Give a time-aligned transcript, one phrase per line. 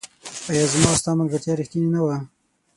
[0.49, 2.17] آيا زما او ستا ملګرتيا ريښتيني نه وه